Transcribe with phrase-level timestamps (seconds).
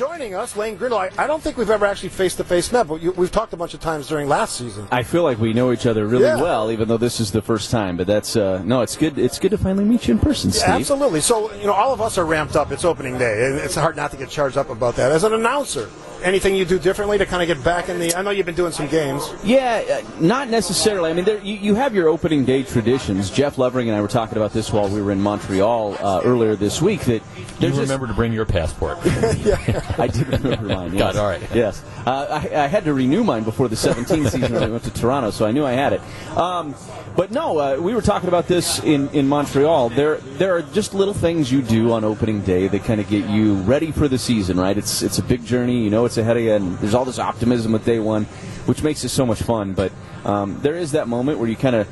[0.00, 0.98] Joining us, Lane Grindle.
[0.98, 3.52] I, I don't think we've ever actually face to face met, but you, we've talked
[3.52, 4.88] a bunch of times during last season.
[4.90, 6.40] I feel like we know each other really Yeah.
[6.40, 7.98] well, even though this is the first time.
[7.98, 9.18] But that's uh, no, it's good.
[9.18, 10.70] It's good to finally meet you in person, Steve.
[10.70, 11.20] Absolutely.
[11.20, 12.72] So, you know, all of us are ramped up.
[12.72, 15.12] It's opening day, and it's hard not to get charged up about that.
[15.12, 15.90] As an announcer,
[16.22, 18.14] anything you do differently to kind of get back in the?
[18.14, 19.32] I know you've been doing some games.
[19.44, 21.10] Yeah, uh, not necessarily.
[21.10, 23.30] I mean, there, you, you have your opening day traditions.
[23.30, 26.56] Jeff Levering and I were talking about this while we were in Montreal uh, earlier
[26.56, 27.00] this week.
[27.02, 28.98] That You there's just- remember to bring your passport.
[29.04, 30.92] I did remember mine.
[30.92, 30.98] Yes.
[30.98, 31.42] Got it, all right.
[31.54, 34.84] Yes, uh, I, I had to renew mine before the 17 season when I went
[34.84, 36.00] to Toronto, so I knew I had it.
[36.36, 36.74] Um,
[37.16, 39.90] but no, uh, we were talking about this in, in Montreal.
[39.90, 43.28] There there are just little things you do on opening day that kind of get
[43.28, 44.76] you ready for the season, right?
[44.78, 45.82] It's it's a big journey.
[45.82, 48.24] You know it's ahead of you, and there's all this optimism with day one,
[48.66, 49.74] which makes it so much fun.
[49.74, 49.92] But
[50.24, 51.86] um, there is that moment where you kind of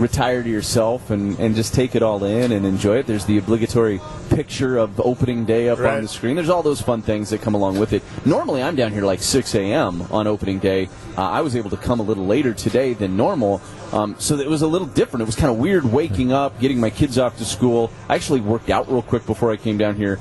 [0.00, 3.06] retire to yourself and, and just take it all in and enjoy it.
[3.06, 6.36] There's the obligatory picture of opening day up on the screen.
[6.36, 8.04] There's all those fun things that come along with it.
[8.24, 10.02] Normally, I'm down here like 6 a.m.
[10.12, 10.88] on opening day.
[11.16, 13.60] Uh, I was able to come a little later today than normal,
[13.92, 15.22] um, so it was a little different.
[15.22, 17.90] It was kind of weird waking up, getting my kids off to school.
[18.08, 20.20] I actually worked out real quick before I came down here.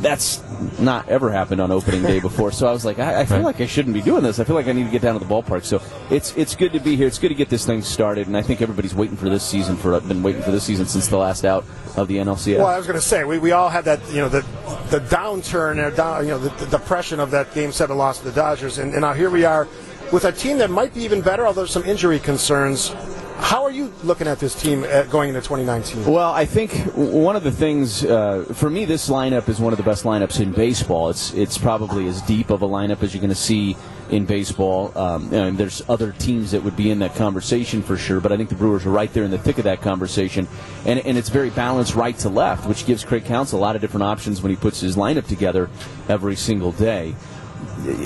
[0.00, 0.42] That's
[0.78, 3.46] not ever happened on opening day before, so I was like, I, I feel Right.
[3.46, 4.38] like I shouldn't be doing this.
[4.38, 5.64] I feel like I need to get down to the ballpark.
[5.64, 7.06] So it's it's good to be here.
[7.06, 9.76] It's good to get this thing started, and I think everybody's waiting for this season.
[9.76, 11.64] For been waiting for this season since the last out
[11.96, 12.58] of the NLCS.
[12.58, 14.42] Well, I was going to say we, we all had that you know the
[14.90, 18.24] the downturn or down you know the, the depression of that game seven loss to
[18.24, 19.66] the Dodgers, and, and now here we are
[20.12, 22.94] with a team that might be even better, although some injury concerns.
[23.40, 26.12] How are you looking at this team uh, going into 2019?
[26.12, 29.76] Well, I think one of the things uh, for me, this lineup is one of
[29.76, 31.08] the best lineups in baseball.
[31.08, 33.76] It's it's probably as deep of a lineup as you're going to see
[34.10, 34.92] in baseball.
[34.98, 38.36] Um, and there's other teams that would be in that conversation for sure, but I
[38.36, 40.48] think the Brewers are right there in the thick of that conversation,
[40.84, 43.80] and and it's very balanced right to left, which gives Craig Counsell a lot of
[43.80, 45.70] different options when he puts his lineup together
[46.08, 47.14] every single day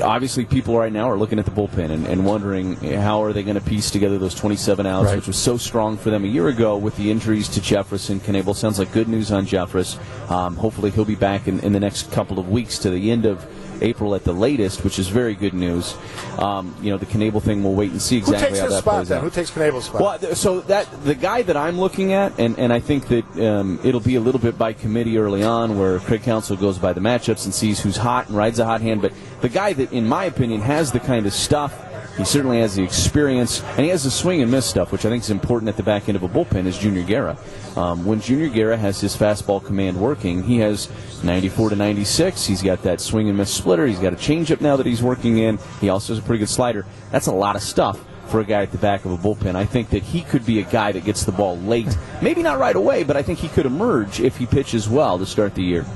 [0.02, 3.42] obviously people right now are looking at the bullpen and, and wondering how are they
[3.42, 5.16] going to piece together those 27 outs, Right.
[5.16, 8.20] which was so strong for them a year ago with the injuries to Jefferson.
[8.20, 9.98] Knebel sounds like good news on Jeffress.
[10.30, 13.24] Um, hopefully he'll be back in, in the next couple of weeks to the end
[13.26, 13.44] of
[13.82, 15.94] April at the latest, which is very good news.
[16.38, 18.74] Um, you know, the Knebel thing, we'll wait and see Who exactly takes how his
[18.74, 19.18] that spot plays then?
[19.18, 19.24] out.
[19.24, 20.00] Who takes Knebel's spot?
[20.00, 23.24] Well, th- so that the guy that I'm looking at, and, and I think that
[23.46, 26.92] um, it'll be a little bit by committee early on, where Craig Counsell goes by
[26.92, 29.02] the matchups and sees who's hot and rides a hot hand.
[29.02, 31.74] But the guy that, in my opinion, has the kind of stuff.
[32.16, 35.08] He certainly has the experience, and he has the swing and miss stuff, which I
[35.08, 36.66] think is important at the back end of a bullpen.
[36.66, 37.38] Is Junior Guerra?
[37.74, 40.90] Um, when Junior Guerra has his fastball command working, he has
[41.24, 42.44] 94 to 96.
[42.44, 43.86] He's got that swing and miss splitter.
[43.86, 45.58] He's got a changeup now that he's working in.
[45.80, 46.84] He also has a pretty good slider.
[47.10, 49.54] That's a lot of stuff for a guy at the back of a bullpen.
[49.54, 51.96] I think that he could be a guy that gets the ball late.
[52.20, 55.24] Maybe not right away, but I think he could emerge if he pitches well to
[55.24, 55.86] start the year.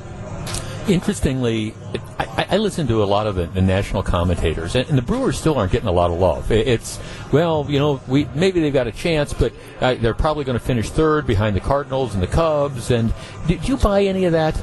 [0.89, 1.75] Interestingly,
[2.19, 5.37] I, I listen to a lot of the, the national commentators, and, and the Brewers
[5.39, 6.51] still aren't getting a lot of love.
[6.53, 6.99] It- it's
[7.33, 10.65] well, you know, we maybe they've got a chance, but uh, they're probably going to
[10.65, 12.91] finish third behind the Cardinals and the Cubs.
[12.91, 13.13] And
[13.49, 14.61] did you buy any of that?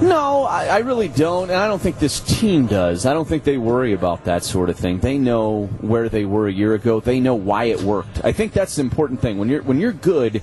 [0.00, 3.04] No, I, I really don't, and I don't think this team does.
[3.04, 4.98] I don't think they worry about that sort of thing.
[5.00, 7.00] They know where they were a year ago.
[7.00, 8.24] They know why it worked.
[8.24, 9.36] I think that's the important thing.
[9.36, 10.42] When you're when you're good,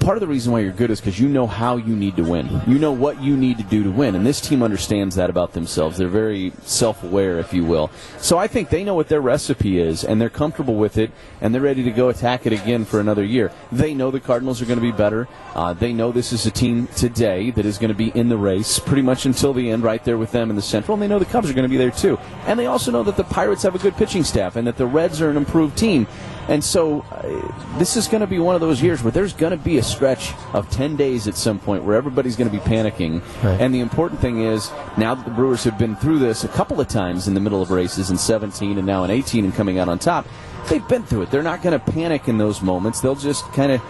[0.00, 2.22] part of the reason why you're good is because you know how you need to
[2.22, 2.60] win.
[2.66, 5.52] You know what you need to do to win, and this team understands that about
[5.52, 5.96] themselves.
[5.98, 7.90] They're very self-aware, if you will.
[8.18, 11.10] So I think they know what their recipe is, and they're comfortable with it,
[11.40, 13.52] and they're ready to go attack it again for another year.
[13.72, 15.28] They know the Cardinals are going to be better.
[15.54, 18.36] Uh, they know this is a team today that is going to be in the
[18.36, 20.94] race pretty much until the end, right there with them in the Central.
[20.94, 22.18] And they know the Cubs are going to be there too.
[22.46, 24.86] And they also know that the Pirates have a good pitching staff and that the
[24.86, 26.06] Reds are an improved team.
[26.50, 29.52] And so uh, this is going to be one of those years where there's going
[29.52, 32.62] to be a stretch of 10 days at some point where everybody's going to be
[32.62, 33.22] panicking.
[33.44, 33.60] Right.
[33.60, 34.68] And the important thing is
[34.98, 37.62] now that the Brewers have been through this a couple of times in the middle
[37.62, 40.26] of races in 17 and now in 18 and coming out on top,
[40.68, 41.30] they've been through it.
[41.30, 43.00] They're not going to panic in those moments.
[43.00, 43.80] They'll just kind of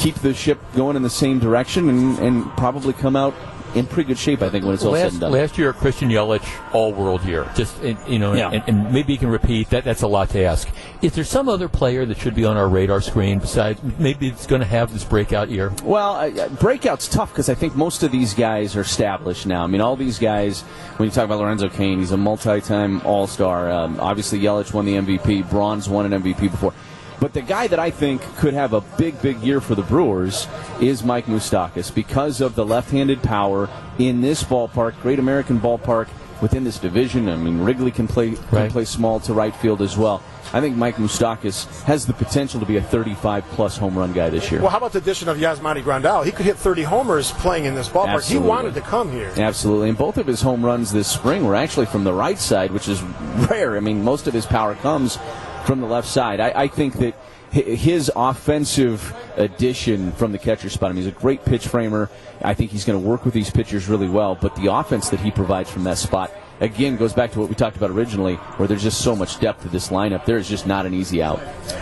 [0.00, 3.32] keep the ship going in the same direction and, and probably come out
[3.74, 5.32] in pretty good shape, I think, when it's all said and done.
[5.32, 6.44] last year, Christian Yelich,
[6.74, 7.50] all world year.
[7.54, 8.50] Just you know, Yeah.
[8.50, 9.84] and, and maybe you can repeat that.
[9.84, 10.68] That's a lot to ask.
[11.00, 14.46] Is there some other player that should be on our radar screen besides maybe it's
[14.46, 15.72] going to have this breakout year?
[15.82, 19.64] Well, uh, breakout's tough because I think most of these guys are established now.
[19.64, 20.62] I mean, all these guys,
[20.98, 23.70] when you talk about Lorenzo Cain, he's a multi-time All-Star.
[23.70, 25.48] Um, obviously, Yelich won the MVP.
[25.50, 26.74] Braun's won an MVP before.
[27.20, 30.48] But the guy that I think could have a big, big year for the Brewers
[30.80, 33.68] is Mike Moustakas because of the left-handed power
[33.98, 36.08] in this ballpark, Great American Ballpark.
[36.40, 37.28] within this division.
[37.28, 38.68] I mean, Wrigley can play can Right.
[38.68, 40.20] play small to right field as well.
[40.52, 44.28] I think Mike Moustakas has the potential to be a 35 plus home run guy
[44.28, 44.60] this year.
[44.60, 46.24] Well, how about the addition of Yasmani Grandal?
[46.24, 48.08] He could hit 30 homers playing in this ballpark.
[48.14, 48.44] Absolutely.
[48.44, 49.30] He wanted to come here.
[49.38, 49.90] Absolutely.
[49.90, 52.88] And both of his home runs this spring were actually from the right side, which
[52.88, 53.00] is
[53.48, 53.76] rare.
[53.76, 55.20] I mean, most of his power comes
[55.64, 56.40] from the left side.
[56.40, 57.14] I, I think that
[57.52, 62.10] his offensive addition from the catcher spot, I mean, he's a great pitch framer.
[62.40, 64.34] I think he's going to work with these pitchers really well.
[64.34, 67.54] But the offense that he provides from that spot, again, goes back to what we
[67.54, 70.24] talked about originally, where there's just so much depth to this lineup.
[70.24, 71.40] There is just not an easy out.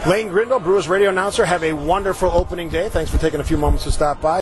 [0.09, 2.88] Lane Grindle, Brewers radio announcer, have a wonderful opening day.
[2.88, 4.38] Thanks for taking a few moments to stop by.